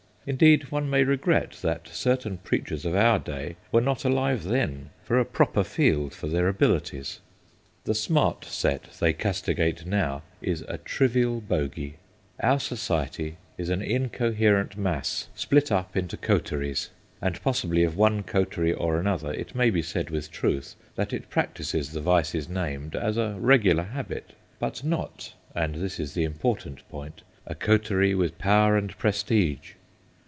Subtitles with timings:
[0.27, 5.17] Indeed, one may regret that certain preachers of our day were not alive then for
[5.17, 7.21] a proper field for their abilities.
[7.85, 11.95] The 'smart set' they castigate now is a trivial bogey.
[12.39, 13.95] Our society is an 32 THE GHOSTS OF PICCADILLY
[14.35, 19.71] incoherent mass split up into coteries, and possibly of one coterie or another it may
[19.71, 24.33] be said with truth that it practises the vices named as a regular habit.
[24.59, 29.71] But not and this is the important point a coterie with power and prestige.